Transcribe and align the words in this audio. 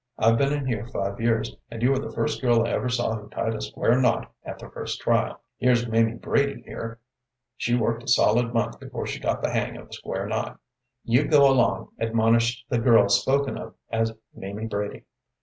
"I've 0.17 0.39
been 0.39 0.51
in 0.51 0.65
here 0.65 0.87
five 0.87 1.19
years, 1.21 1.55
and 1.69 1.83
you 1.83 1.93
are 1.93 1.99
the 1.99 2.09
first 2.11 2.41
girl 2.41 2.65
I 2.65 2.71
ever 2.71 2.89
saw 2.89 3.15
who 3.15 3.29
tied 3.29 3.53
a 3.53 3.61
square 3.61 4.01
knot 4.01 4.33
at 4.43 4.57
the 4.57 4.67
first 4.67 4.99
trial. 4.99 5.39
Here's 5.57 5.87
Mamie 5.87 6.17
Brady 6.17 6.63
here, 6.63 6.97
she 7.55 7.75
worked 7.75 8.01
a 8.01 8.07
solid 8.07 8.51
month 8.51 8.79
before 8.79 9.05
she 9.05 9.19
got 9.19 9.43
the 9.43 9.51
hang 9.53 9.77
of 9.77 9.89
the 9.89 9.93
square 9.93 10.25
knot." 10.25 10.59
"You 11.03 11.27
go 11.27 11.47
along," 11.47 11.89
admonished 11.99 12.65
the 12.67 12.79
girl 12.79 13.09
spoken 13.09 13.59
of 13.59 13.75
as 13.91 14.11
"Mamie 14.33 14.65
Brady." 14.65 15.03